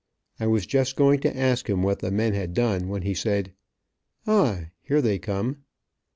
[0.39, 3.53] I was just going to ask him what the men had done, when he said:
[4.25, 5.57] "Ah, there they come."